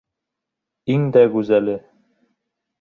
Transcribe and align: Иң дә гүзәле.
Иң 0.95 1.05
дә 1.17 1.25
гүзәле. 1.37 1.79